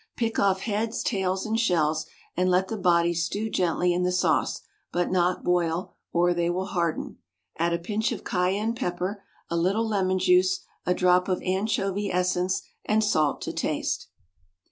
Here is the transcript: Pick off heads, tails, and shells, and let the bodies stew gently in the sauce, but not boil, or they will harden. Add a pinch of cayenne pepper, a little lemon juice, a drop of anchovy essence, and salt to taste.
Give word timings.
Pick 0.17 0.39
off 0.39 0.61
heads, 0.61 1.03
tails, 1.03 1.45
and 1.45 1.59
shells, 1.59 2.07
and 2.35 2.49
let 2.49 2.69
the 2.69 2.75
bodies 2.79 3.23
stew 3.23 3.51
gently 3.51 3.93
in 3.93 4.01
the 4.01 4.11
sauce, 4.11 4.61
but 4.91 5.11
not 5.11 5.43
boil, 5.43 5.93
or 6.11 6.33
they 6.33 6.49
will 6.49 6.65
harden. 6.65 7.19
Add 7.59 7.71
a 7.73 7.77
pinch 7.77 8.11
of 8.11 8.23
cayenne 8.23 8.73
pepper, 8.73 9.23
a 9.51 9.55
little 9.55 9.87
lemon 9.87 10.17
juice, 10.17 10.61
a 10.87 10.95
drop 10.95 11.27
of 11.27 11.39
anchovy 11.43 12.11
essence, 12.11 12.63
and 12.83 13.03
salt 13.03 13.41
to 13.41 13.53
taste. 13.53 14.07